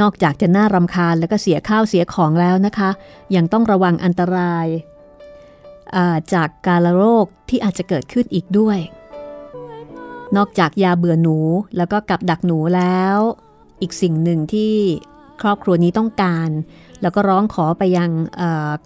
[0.00, 2.90] นอกจากจะน่ารำคาญแล้วก็เสียข้าวเสียของแล้วนะคะ
[3.36, 4.66] ยังต้องระวังอันตราย
[6.34, 8.78] จากกาลโรคที่อาจจะเกิดขึ้นอีกด้วย
[10.36, 11.38] นอกจากยาเบื่อหนู
[11.76, 13.16] แล้วก็กับดักหนูแล้ว
[13.80, 14.74] อีกสิ่งหนึ่งที่
[15.42, 16.48] ครอบครัวนี้ต้องการ
[17.02, 18.10] แล้วก็ร้องขอไปยัง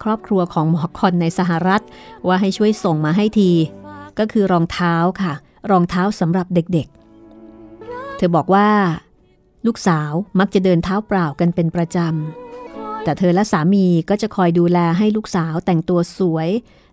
[0.03, 1.81] ครอบครัวของหมอคอนในสหรัฐ
[2.27, 3.51] ว่าให้ช่วยส่งมาให้ที
[4.19, 5.33] ก็คือรองเท้าค่ะ
[5.71, 7.04] รองเท้าสำหรับเด็กๆ
[8.17, 8.69] เธอบอกว่า
[9.65, 16.49] ลูกสาวมักจะเดินเท้าเปล่ากันเป็นประจำ แต่เธอและสามีก็จะคอยดูแลให้ลูกสาวแต่งตัวสวย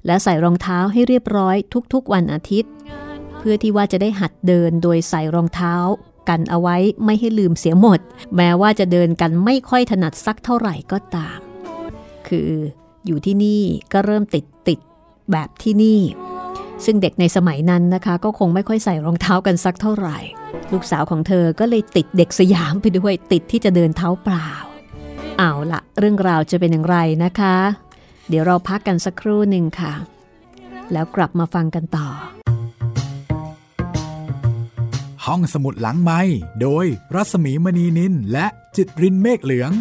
[0.07, 1.57] และใส่รองเท้าให้เรียบร้อย
[1.93, 2.73] ทุกๆ วันอาทิตย์
[3.39, 5.75] เพื่อที่ว่าจะได้หัดเดินโดยใส่รองเท้า
[6.29, 8.01] กันเอาไว้ไม่ให้ลืมเสียหมด
[8.37, 11.39] แม้ว่าจะเดินกันไม่ค่อยถนัดสักเท่าไหร่ก็ตาม
[12.29, 12.51] คือ
[13.07, 14.79] อยู่ที่นี่ก็เริ่มติดติด
[15.33, 16.01] แบบที่นี่
[16.85, 20.19] ซึ่งเด็กในสมัยนั้นนะคะ ก็คงไม่ค่อยใส่รองเท้ากันสักเท่าไหร่
[20.73, 24.49] ลูกสาวของเธอก็เลยติดเด็กสยามไปด้วยติดที่จะเดินเท้าเปล่า
[25.39, 27.57] เอาละเรื่องราวจะเป็นอย่างไรนะคะ
[28.29, 29.93] เดี๋ยวเราพักกันสักครู่หนึ่งค่ะ
[30.93, 32.09] แล้วกลับมาฟังกันต่อ
[35.27, 36.21] ห้องสมุดหลังไม้
[36.63, 39.73] โดยรัสมีมณีนินและจิตรินเมฆเหลือง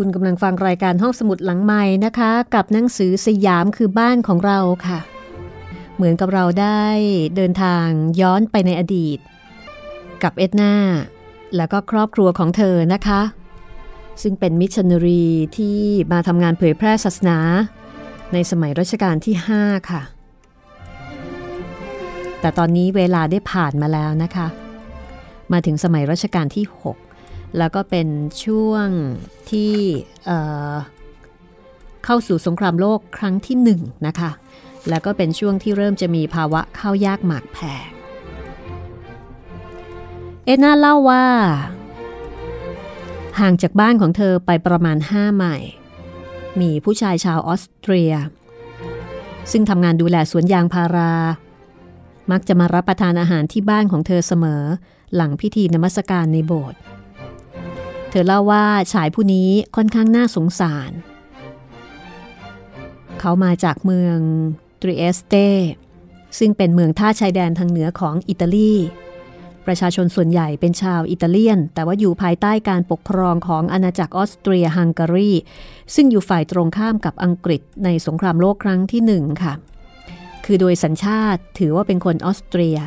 [0.00, 4.98] คุณกำลังฟังรายการห้องสมุดหลังไม้นะคะ กับหนังสือสยามคือบ้านของเราค่ะ
[5.96, 6.84] เหมือนกับเราได้
[7.36, 7.86] เดินทาง
[8.20, 9.18] ย้อนไปในอดีต
[10.22, 10.74] กับเอ็ดนา
[11.56, 13.20] แล้วก็ครอบครัวของเธอนะคะ
[14.22, 15.24] ซึ่งเป็นมิชชันนารี
[15.56, 15.78] ที่
[16.12, 17.38] มาทำงานเผยแพร่ศาสนา
[18.32, 20.02] ในสมัยรัชกาลที่ 5 ค่ะ
[22.40, 24.46] แต่ตอนนี้เวลาได้ผ่านมาแล้วนะคะ
[25.52, 27.07] มาถึงสมัยรัชกาลที่ 6
[27.58, 28.08] แล้วก็เป็น
[28.44, 28.88] ช่วง
[29.50, 29.74] ที่
[30.26, 34.30] เเข้าสู่สงครามโลกครั้งที่1นะคะ
[34.88, 37.88] แล้วก็เป็นช่วงที่เริ่มจะมีภาวะข้าวยากหมากแพง
[40.44, 41.26] เอ็น่าเล่าว่า
[43.40, 45.70] ห่างจากบ้านของเธอไปประมาณ5ไมล์
[46.60, 48.12] มีผู้ชายชาวออสเตรีย
[49.50, 51.14] ซึ่งทำงานดูแลสวนยางพารา
[52.30, 54.62] มักจะมารับประทานอาหารที่บ้านของเธอเสมอ
[55.14, 56.80] หลังพิธีนมัสการในโบสถ์
[58.10, 60.90] เธอเล่าว่าชายผู้นี้ค่อนข้างน่าสงสาร
[63.20, 64.18] เขามาจากเมือง
[64.82, 65.34] ตริเอสเต
[66.38, 68.74] ซึ่งเป็นเมืองท่าชายแดนทางเหนือของอิตาลี
[69.66, 75.30] ประชาชนส่วนใหญ่เป็นชาวอิตาเลียน แต่ว่าอยู่ภายใต้การปกครองของอาณาจักรออสเตรียฮังการี
[75.94, 79.54] ซึ่งอยู่ฝ่ายตรงข้ามกับอังกฤษในสงครามโลกครั้งที่หนึ่งค่ะ
[80.44, 82.78] คือโดยสัญชาติถือว่าเป็นคนออสเตรีย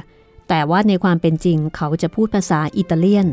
[0.49, 3.27] แต่ว่าในความเป็นจริงเขาจะพูดภาษาอิตาเลียน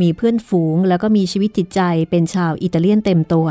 [0.00, 1.80] มีเพื่อนฝูงแล้วก็มีชีวิตจิตใจ
[2.10, 3.48] เป็นชาวอิตาเลียนเต็มตัว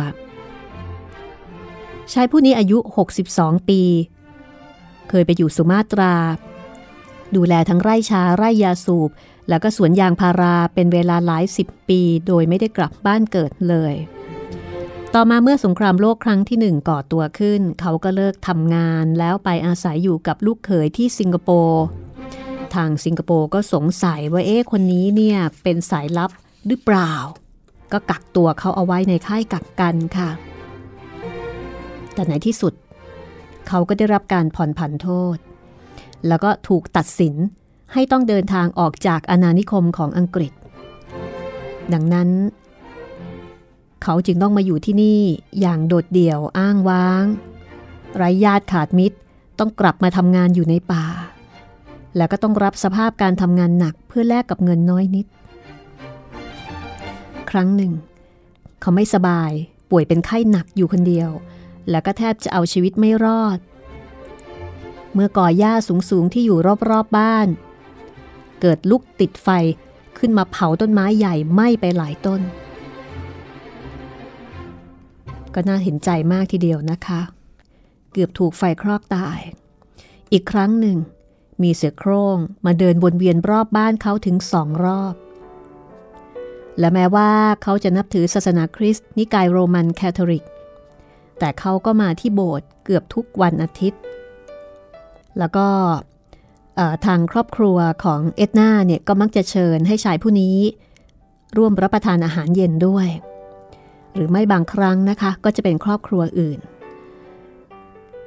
[2.13, 2.77] ชายผู้นี้อายุ
[3.19, 3.81] 62 ปี
[5.09, 6.13] เคยไปอยู่สุมาตรา
[7.35, 9.09] ดูแลทั้งไร่ชาไร่ยาสูบ
[9.49, 13.93] แล้วก็สวนยางพาราเป็นเวลาหลายสิบปี โดยไม่ได้กลับบ้านเกิดเลย
[15.13, 21.85] ต่อมาเมื่อสงครามโลกครั้งที่หนึ่งก่อตัวขึ้น เขาก็เลิกทำงานแล้วไปอาศัยอยู่กับลูกเขยที่สิงคโปร์
[22.75, 26.31] ทางสิงคโปร์ก็สงสัยว่าเอ๊ะคนนี้เนี่ยเป็นสายลับ
[26.67, 27.13] หรือเปล่า
[27.91, 30.29] ก็กักตัวเขาเอาไว้ในค่ายกักกันค่ะ
[32.13, 32.73] แต่ในที่สุด
[33.67, 35.37] เขาก็ได้รับการผ่อนผันโทษ
[36.27, 37.35] แล้วก็ถูกตัดสิน
[37.93, 40.53] ให้ต้องเดินทางออกจากอาณานิคมของอังกฤษ
[41.93, 42.29] ดังนั้น
[44.03, 45.19] เขาจึงต้องมาอยู่ที่นี่
[45.59, 47.25] อย่างโดดเดี่ยวอ้างว้าง
[48.15, 49.17] ไร้ญาติขาดมิตร
[49.59, 51.05] ต้องกลับมาทำงานอยู่ในป่า
[52.17, 55.25] แล้วก็ต้องรับสภาพการทำงานหนักเพื่อแลกกับเงินน้อยนิด
[57.49, 57.91] ครั้งหนึ่ง
[58.81, 59.51] เขาไม่สบาย
[59.89, 61.29] ป่วยเป็นไข้หนักอยู่คนเดียว
[61.89, 63.59] แล้วก็แทบจะเอาชีวิตไม่รอด
[65.13, 65.73] เมื่อก่อหญ้า
[66.09, 67.47] สูงๆที่อยู่รอบๆบบ้าน
[68.61, 69.49] เกิดลุกติดไฟ
[70.17, 72.41] ขึ้นมาเผาต้นไม้ใหญ่ไหม้ไปหลายต้น
[75.53, 77.21] ก็น่าเห็นใจมากทีเดียวนะคะ
[78.11, 79.39] เกือบถูกไฟคลอกตาย
[80.31, 80.97] อีกครั้งหนึ่ง
[81.63, 85.13] มีเสือโคร่งมาเดินวนเวียนรอบบ้านเขาถึงสองรอบ
[86.79, 87.29] และแม้ว่า
[87.63, 90.45] เขาจะนับถือศาสนาคริสต์นิกายโรมันแคทอลิก
[91.39, 94.01] แต่เขาก็มาที่โบสถ์เกือบทุกวันอาทิตย์
[95.39, 95.67] แล้วก็
[97.05, 100.57] ทางครอบครัวของเอ็ดนาเนี่ยก็มักจะเชิญให้ชายผู้นี้
[101.57, 103.07] ร่วมรับประทานอาหารเย็นด้วย
[104.13, 106.59] หรือไม่บางครั้งนะคะก็จะเป็นครอบครัวอื่น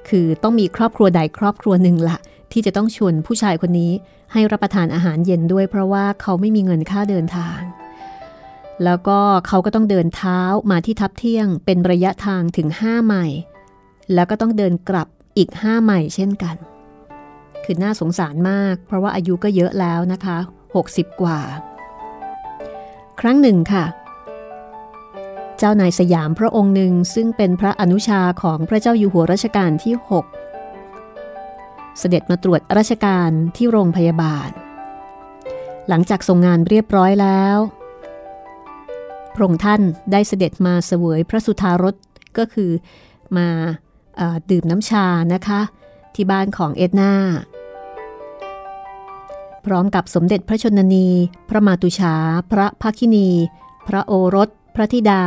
[0.08, 2.16] คือต้องมีครอบครัวใดครอบครัวหนึ่งละ
[2.52, 3.92] ที่จะต้องชวนผู้ชายคนนี้
[4.32, 7.60] ให้รับประทานอาหารเย็นด้วย เพราะว่าเขาไม่มีเงินค่าเดินทาง
[8.84, 13.38] แล้วก็เขาก็ต้องเดินเท้ามาที่ทับเที่ยงเป็นระยะทางถึง 5 ไมล์
[14.14, 16.56] แล้วก็ต้องเดินกลับอีก 5 ไมล์เช่นกัน
[17.64, 20.38] คือน่าสงสารมาก เพราะว่าอายุก็เยอะแล้วนะคะ
[20.78, 21.40] 60 กว่า
[23.20, 23.84] ครั้งหนึ่งค่ะ
[25.58, 30.47] เจ้านายสยามพระองค์หนึ่งซึ่งเป็นพระอนุชาของพระเจ้าอยู่หัวรัชกาลที่ 6
[31.98, 34.48] เสด็จมาตรวจราชการที่โรงพยาบาล
[35.88, 37.56] หลังจากทรงงานเรียบร้อยแล้ว
[39.34, 39.80] พระองค์ท่าน
[40.12, 41.94] ได้เสด็จมาเสวยพระสุธารส
[42.38, 42.70] ก็คือ
[43.36, 43.48] มา
[44.50, 45.60] ดื่มน้ำชานะคะ
[46.14, 47.14] ที่บ้านของเอ็ดนา
[49.66, 51.08] พร้อมกับสมเด็จพระชนนี
[51.48, 52.14] พระมาตุจฉา
[52.52, 53.28] พระภคินี
[53.88, 55.22] พระโอรส พระธิดา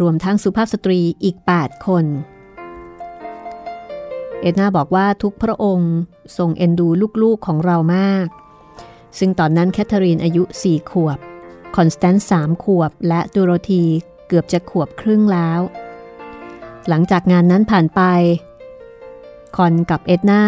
[0.00, 2.04] รวมทั้งสุภาพสตรีอีก 8 คน
[4.40, 5.92] เอ็ดนาบอกว่าทุกพระองค์
[6.38, 6.88] ทรงเอ็นดู
[7.22, 8.26] ลูกๆของเรามาก
[9.18, 11.18] ซึ่งตอนนั้นแคทเธอรีนอายุ 4 ขวบ
[11.76, 13.84] คอนสแตนซ์สามขวบ และโดโรธี
[14.28, 15.60] เกือบจะขวบครึ่งแล้ว
[16.88, 18.00] หลังจากงานนั้นผ่านไป
[19.56, 20.44] คอนกับเอ็ดนา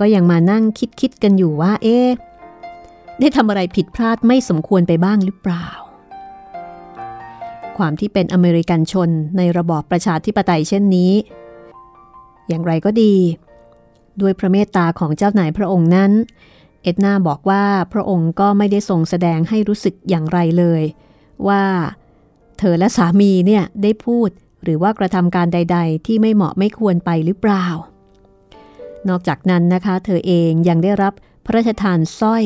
[0.00, 1.98] ก็ยังมานั่งคิดคิดกันอยู่ว่า เอ๊
[3.18, 5.68] ได้ทำอะไรผิดพลาดไม่สมควรไปบ้างหรือเปล่า
[7.76, 11.12] ความที่เป็นอเมริกันชนในระบอบประชาธิปไตยเช่นนี้
[12.52, 13.14] อย่างไรก็ดี
[14.20, 16.12] ด้วยพระเมตตาของเจ้านายพระองค์นั้น
[16.82, 20.82] เอ็ดนาบอกว่าพระองค์ก็ไม่ได้ทรงแสดงให้รู้สึกอย่างไรเลย
[21.48, 21.64] ว่า
[22.58, 24.28] เธอและสามีเนี่ยได้พูด
[24.62, 27.66] หรือว่ากระทำการใด ๆ ที่ไม่เหมาะไม่ควรไปหรือเปล่า
[29.08, 31.12] นอกจากนั้นนะคะ เธอเองยังได้รับ
[31.44, 32.44] พระราชทานสร้อย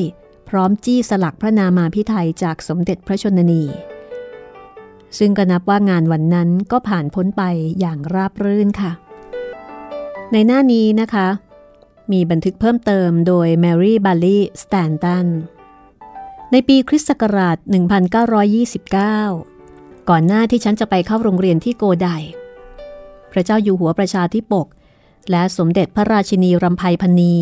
[0.49, 3.63] พร้อมจี้สลักพระนามาภิไธยจากสมเด็จพระชนนี
[5.19, 7.43] ซึ่งก็นับว่างานวันนั้นก็ผ่านพ้นไป
[7.81, 8.93] อย่างราบรื่นค่ะ
[10.33, 11.29] ในหน้านี้นะคะ
[12.13, 15.27] มีบันทึกเพิ่มเติมโดยแมรี่บัลคลีย์ สแตนตัน
[16.53, 17.57] ในปีคริสต์ศักราช
[19.23, 22.09] 1929 ก่อนหน้าที่ฉันจะไปเข้าโรงเรียนที่โกได
[23.33, 24.67] พระเจ้าอยู่หัวประชาธิปก
[25.31, 27.37] และสมเด็จพระราชินีรำไพพันี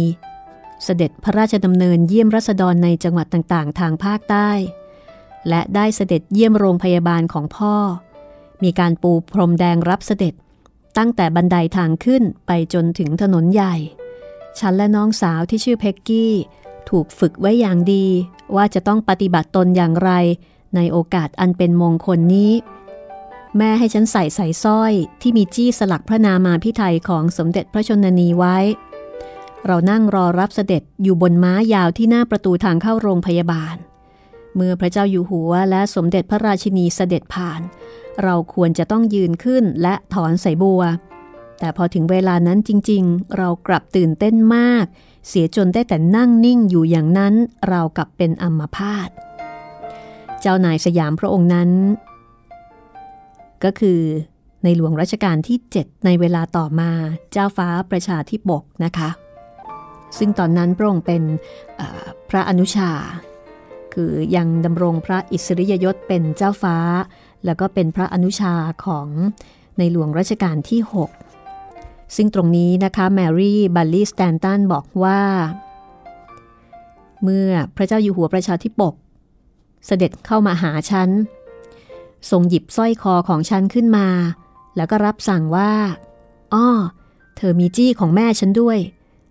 [0.85, 4.51] เสด็จพระราชดำเนินเยี่ยมรัษฎรในจังหวัดต่างๆ ทางภาคใต้
[5.49, 7.75] และได้เสด็จเยี่ยมโรงพยาบาลของพ่อ
[8.63, 10.35] มีการปูพรมแดงรับเสด็จ
[10.99, 13.75] ตั้งแต่บันไดทางขึ้นไปจนถึงถนนใหญ่
[14.59, 16.35] ฉันและน้องสาวที่ชื่อเพ็กกี้
[16.91, 18.07] ถูกฝึกไว้อย่างดี
[18.57, 20.11] ว่าจะต้องปฏิบัติตนอย่างไร
[20.77, 22.53] ในโอกาสอันเป็นมงคลนี้
[23.57, 28.57] แม่ให้ฉันใส่ใส่สร้อยที่มีจี้สลักพระนามาพิไทยของสมเด็จพระชนนีไว้
[29.67, 33.77] เรานั่งรอรับเสด็จอยู่บนม้ายาวที่หน้าประตูทางเข้าโรงพยาบาล
[34.55, 37.61] เมื่อพระเจ้าอยู่หัวและสมเด็จพระราชินีเสด็จผ่าน
[38.23, 40.83] เราควรจะต้องยืนขึ้นและถอนใส่บัว
[41.61, 44.85] แต่พอถึงเวลานั้นจริงๆ เรากลับตื่นเต้นมาก
[45.29, 47.35] เสียจนได้แต่นั่งนิ่งอยู่อย่างนั้น
[47.69, 49.11] เรากับเป็นอัมพาต
[50.41, 51.71] เจ้านายสยามพระองค์นั้น
[53.65, 54.01] ก็คือ
[54.63, 56.91] ในหลวงรัชกาลที่ 7 ในเวลาต่อมา
[57.33, 59.11] เจ้าฟ้าประชาธิปกนะคะ
[60.19, 61.23] ซึ่งตอนนั้นพระองค์เป็น
[62.31, 62.91] พระอนุชา
[63.95, 66.77] คือยังดำรงพระอิสริยยศเป็นเจ้าฟ้า
[67.45, 68.55] แล้วก็เป็นพระอนุชา
[68.85, 69.09] ของ
[69.79, 70.81] ในหลวงรัชกาลที่
[71.49, 75.21] 6 ซึ่งตรงนี้นะคะแมรี่บัลคลีย์ สแตนตันบอกว่า
[77.23, 78.95] เมื่อพระเจ้าอยู่หัวประชาธิปก
[79.87, 81.09] เสด็จเข้ามาหาฉัน
[82.31, 84.09] ทรงหยิบสร้อยคอของฉันขึ้นมา
[84.77, 85.73] แล้วก็รับสั่งว่า
[86.55, 86.67] อ้อ
[87.37, 88.79] เธอมีจี้ของแม่ฉันด้วย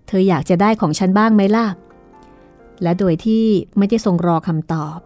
[0.08, 1.68] เธออยากจะได้ของฉันบ้างไหมล่ะ
[2.82, 3.46] และโดยที่
[3.78, 4.98] ไม่ได้ทรงรอคำตอบ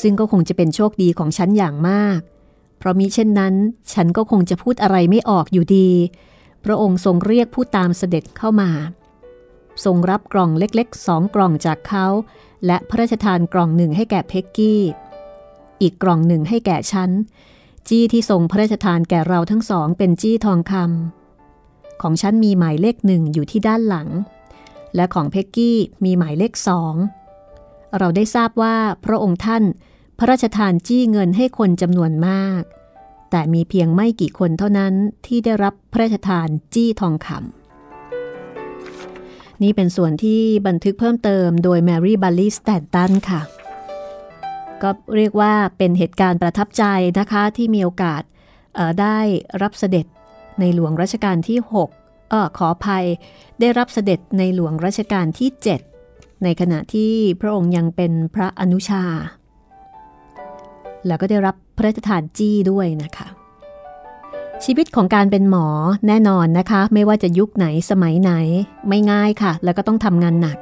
[0.00, 2.20] ซึ่งก็คงจะเป็นโชคดีของฉันอย่างมาก
[2.78, 3.54] เพราะมิเช่นนั้น
[3.92, 5.90] ฉันก็คงจะพูดอะไรไม่ออกอยู่ดี
[6.64, 8.70] พระองค์ทรงเรียกผู้ตามเสด็จเข้ามา
[9.84, 12.06] ทรงรับกล่องเล็กๆสองกล่องจากเขา
[12.66, 14.82] และพระราชทานกล่องหนึ่งให้แก่เพ็กกี้
[15.82, 17.10] อีกกล่องหนึ่งให้แก่ฉัน
[17.88, 24.08] จี้ที่ทรงพระราชทานแก่เราทั้งสองเป็นจี้ทองคำของฉันมีหมายเลขหนึ่งอยู่ที่ด้านหลัง
[24.94, 26.94] และของเพ็กกี้มีหมายเลขสอง
[27.98, 29.64] เราได้ทราบว่าพระองค์ท่าน
[30.18, 32.62] พระราชทานจี้เงินให้คนจำนวนมาก
[33.30, 34.94] แต่มีเพียงไม่กี่คนเท่านั้น
[35.26, 43.40] ที่ได้รับพระราชทานจี้ทองคำนี่เป็นส่วนที่บันทึกเพิ่มเติมโดยแมรี่บัลลีสแตนตันค่ะ
[44.82, 46.84] ก็เรียกว่าเป็นเหตุการณ์ประทับใจ
[47.18, 48.22] นะคะที่มีโอกาส
[49.00, 49.18] ได้
[49.62, 50.06] รับเสด็จ
[50.60, 51.58] ในหลวงรัชกาลที่
[51.94, 53.06] 6 เออขออภัย
[53.60, 55.95] ได้รับเสด็จในหลวงรัชกาลที่ 7
[56.42, 59.04] ในขณะที่พระองค์ยังเป็นพระอนุชา
[61.06, 63.28] แล้วก็ได้รับพระราชทานจี้ด้วยนะคะ
[64.64, 65.66] ชีวิตของการเป็นหมอ
[66.06, 68.32] แน่นอนนะคะ ไม่ว่าจะยุคไหนสมัยไหน
[68.88, 70.56] ไม่ง่ายค่ะ แล้วก็ต้องทำงานหนัก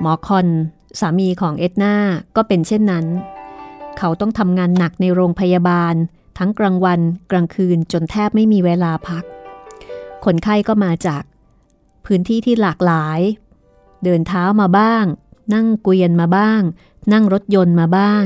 [0.00, 0.46] หมอคอน
[1.00, 1.94] สามีของเอ็ดนา
[2.36, 3.06] ก็เป็นเช่นนั้น
[3.98, 5.94] เขาต้องทำงานหนักในโรงพยาบาล
[6.38, 9.24] ทั้งกลางวันกลางคืนจนแทบไม่มีเวลาพัก
[10.24, 11.22] คนไข้ก็มาจาก
[12.06, 13.20] พื้นที่ที่หลากหลาย
[14.04, 15.04] เดินเท้ามาบ้าง
[15.54, 16.62] นั่งเกวียนมาบ้าง
[17.12, 18.24] นั่งรถยนต์มาบ้าง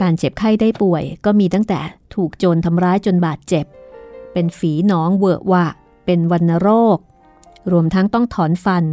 [0.00, 1.80] การเจ็บไข้ได้ป่วยก็มีตั้งแต่
[2.14, 3.66] ถูกโจรทำร้ายจนบาดเจ็บ
[4.32, 5.66] เป็นฝีหนองเวอะวะ
[6.04, 6.98] เป็นวันโรค
[7.72, 8.84] รวมทั้งต้องถอนฟัน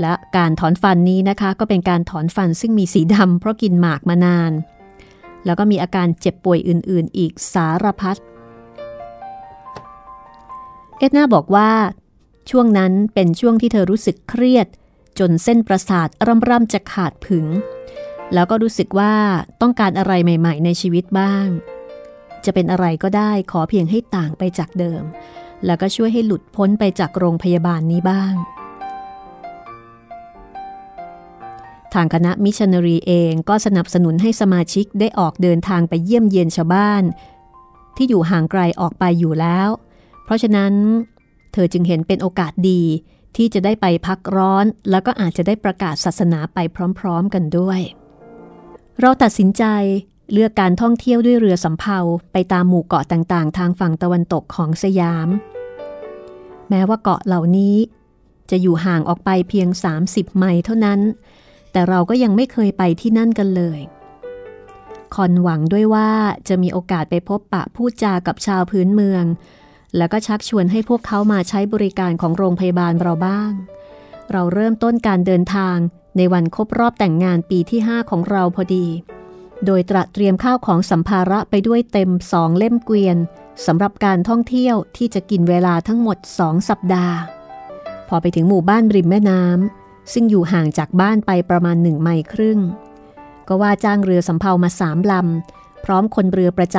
[0.00, 4.52] และการถอนฟันนี้นะคะ ก็เป็นการถอนฟันซึ่งมีสีดำเพราะกินหมากมานาน
[5.44, 8.16] แล้วก็มีอาการเจ็บป่วยอื่น ๆ อีกสารพัด
[10.98, 11.70] เอ็ดนาบอกว่า
[12.50, 14.66] ช่วงนั้นเป็นช่วงที่เธอรู้สึกเครียด
[15.18, 16.08] จนเส้นประสาท
[16.48, 17.46] ร่ำๆจะขาดผึง
[18.34, 19.14] แล้วก็รู้สึกว่า
[19.60, 21.46] ต้องการอะไรใหม่ ๆ ในชีวิตบ้าง
[22.44, 25.02] จะเป็นอะไรก็ได้ขอเพียงให้ต่างไปจากเดิม
[25.66, 28.34] แล้วก็ช่วยให้หลุดพ้นไปจากโรงพยาบาลนี้บ้าง
[31.94, 37.02] ทางคณะมิชชันนารีเองก็สนับสนุนให้สมาชิกได้ออกเดินทางไปเยี่ยมเยียนชาวบ้าน
[37.96, 39.68] ที่อยู่ห่างไกลออกไปอยู่แล้ว
[40.24, 40.72] เพราะฉะนั้น
[41.58, 42.82] เธอจึงเห็นเป็นโอกาสดี
[43.36, 46.58] ที่จะได้ไปพักร้อน แล้วก็อาจจะได้ประกาศศาสนาไป
[46.98, 47.80] พร้อมๆกันด้วย
[49.00, 49.64] เราตัดสินใจ
[50.32, 51.98] เลือกการท่องเที่ยวด้วยเรือสำเภา
[52.32, 55.28] ไปตามหมู่เกาะต่างๆ ทางฝั่งตะวันตกของสยาม
[56.68, 57.76] แม้ว่าเกาะเหล่านี้
[58.50, 59.68] จะอยู่ห่างออกไปเพียง
[60.02, 61.00] 30 ไมล์เท่านั้น
[61.72, 63.80] แต่เราก็ยังไม่เคยไปที่นั่นกันเลย
[65.14, 66.10] คอนหวังด้วยว่า
[66.48, 69.24] จะมีโอกาสไปพบปะพูดจากับชาวพื้นเมือง
[69.96, 73.52] แล้วก็ชักชวนให้พวกเขามาใช้บริการของโรงพยาบาลเราบ้าง
[74.32, 75.76] เราเริ่มต้นการเดินทาง
[76.16, 78.86] ในวันครบรอบแต่งงานปีที่ 5 ของเราพอดี
[79.64, 83.16] โดยตระเตรียมข้าวของสัมภาระไปด้วยเต็มสองเล่มเกวียน
[83.66, 87.16] สำหรับการท่องเที่ยวที่จะกินเวลาทั้งหมดสองสัปดาห์
[88.08, 92.58] พอไปถึงหมู่บ้านริมแม่น้ำซึ่งอยู่ห่างจากบ้านไปประมาณหนึ่งไมล์ครึ่ง
[93.48, 96.76] ก็ว่าจ้างเรือสำเภามาสามลำ พร้อมคนเรือประจ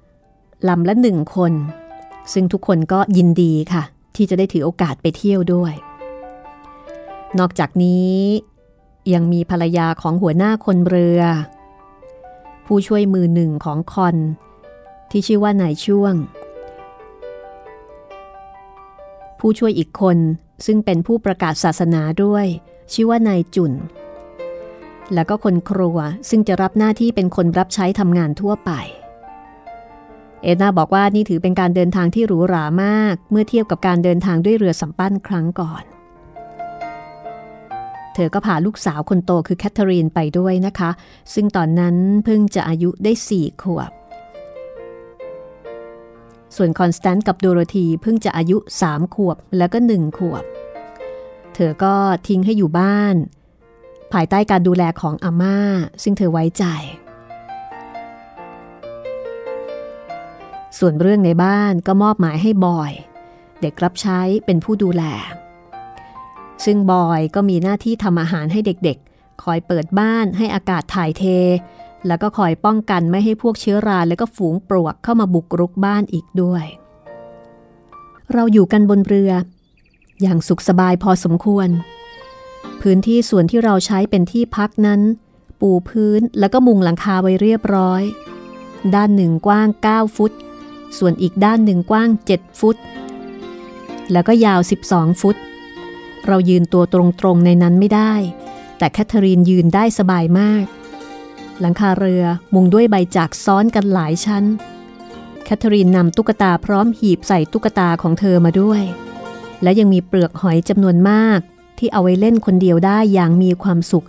[0.00, 1.52] ำลำละหนึ่งคน
[2.32, 3.82] ซึ่งทุกคนก็ยินดีค่ะ
[4.16, 5.74] ที่จะได้ถือโอกาสไปเที่ยวด้วย
[7.38, 8.14] นอกจากนี้
[9.12, 11.20] ยังมีภรรยาของหัวหน้าคนเรือ
[12.66, 14.16] ผู้ช่วยมือหนึ่งของคอน
[15.10, 16.14] ที่ชื่อว่านายช่วง
[19.40, 20.18] ผู้ช่วยอีกคน
[20.66, 22.46] ซึ่งเป็นผู้ประกาศศาสนาด้วย
[22.92, 23.72] ชื่อว่านายจุน
[25.14, 28.70] แล้วก็คนครัวซึ่งจะรับหน้าที่เป็นคนรับใช้ทำงานทั่วไป
[30.42, 35.84] เอ็ดนาบอกว่านี่ถือเป็นการเดินทางที่หรูหรามาก เมื่อเทียบกับการเดินทางด้วยเรือสำปั้นครั้งก่อน
[38.14, 40.90] เธอก็พาลูกสาวคนโตคือแคทเธอรีนไปด้วยนะคะ
[41.34, 43.90] ซึ่งตอนนั้นเพิ่งจะอายุได้สี่ขวบ
[46.56, 50.44] ส่วนคอนสแตนซ์กับโดโรธีเพิ่งจะอายุสามขวบแล้วก็หนึ่งขวบ
[51.54, 51.94] เธอก็
[52.28, 53.16] ทิ้งให้อยู่บ้าน
[54.12, 55.58] ภายใต้การดูแลของอาม่า
[56.02, 56.64] ซึ่งเธอไว้ใจ
[60.78, 62.92] ส่วนเรื่องในบ้านก็มอบหมายให้บอย
[63.60, 65.02] เด็กรับใช้เป็นผู้ดูแล
[66.64, 71.24] ซึ่งบอยก็มีหน้าที่ทำอาหารให้เด็กๆ คอยเปิดบ้านให้อากาศถ่ายเท
[72.06, 76.64] แล้วก็คอยป้องกันไม่ให้พวกเชื้อราและก็ฝูงปลวกเข้ามาบุกรุกบ้านอีกด้วย
[78.32, 79.32] เราอยู่กันบนเรือ
[80.22, 81.68] อย่างสุขสบายพอสมควร
[82.80, 85.00] พื้นที่ส่วนที่เราใช้เป็นที่พักนั้น
[85.60, 88.02] ปูพื้นแล้วก็มุงหลังคาไว้เรียบร้อย
[88.94, 90.32] ด้านหนึ่งกว้าง 9 ฟุต
[90.98, 92.76] ส่วนอีกด้านหนึ่งกว้าง 7 ฟุต
[94.12, 95.36] แล้วก็ยาว 12 ฟุต
[96.26, 98.12] เรายืนตัวตรงๆในนั้นไม่ได้
[98.78, 100.64] แต่แคทเธอรีนยืนได้สบายมาก
[101.60, 102.24] หลังคาเรือ
[102.54, 104.44] มุงด้วยใบจากซ้อนกันหลายชั้น
[105.44, 108.82] แคทเธอรีนนำตุ๊กตาพร้อมหีบใส่ตุ๊กตาของเธอมาด้วย
[109.62, 111.40] และยังมีเปลือกหอยจำนวนมาก
[111.78, 114.06] ที่เอาไว้เล่นคนเดียวได้อย่างมีความสุข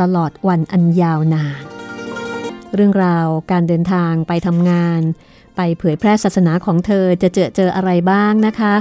[0.00, 1.62] ตลอดวันอันยาวนาน
[2.74, 5.00] เรื่องราวการเดินทางไปทำงาน
[5.56, 8.74] ไปเผยแพร่ศาสนาของเธอจะเจอเจออะไรบ้างนะคะ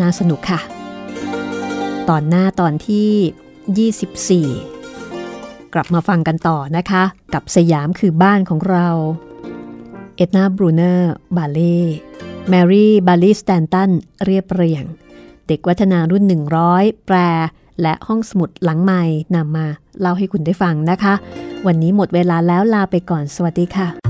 [0.00, 0.60] น่าสนุกค่ะ
[2.08, 7.02] ตอนหน้าตอนที่ 24 กลับมาฟังกันต่อนะคะ
[7.34, 8.88] กับสยามคือบ้านของเรา
[10.16, 11.80] เอ็ดนาบรูเนอร์ บัลคลีย์
[12.48, 13.90] แมรี่บัลคลีย์ สแตนตัน
[14.24, 14.84] เรียบเรียง
[15.46, 16.24] เด็กวัฒนารุ่น
[16.64, 17.16] 100 แปล
[17.82, 19.02] และห้องสมุดหลังใหม่
[19.34, 19.66] นำมา
[20.00, 21.14] เล่าให้คุณได้ฟังนะคะ
[21.66, 24.09] วันนี้หมดเวลาแล้วลาไปก่อนสวัสดีค่ะ